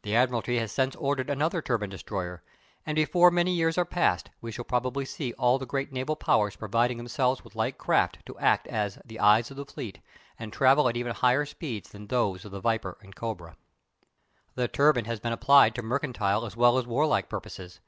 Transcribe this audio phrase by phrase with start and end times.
[0.00, 2.42] The Admiralty has since ordered another turbine destroyer,
[2.86, 6.56] and before many years are past we shall probably see all the great naval powers
[6.56, 10.00] providing themselves with like craft to act as the "eyes of the fleet,"
[10.38, 13.58] and travel at even higher speeds than those of the Viper and Cobra.
[14.54, 17.80] The turbine has been applied to mercantile as well as warlike purposes.